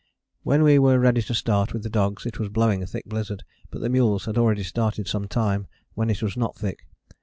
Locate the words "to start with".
1.21-1.83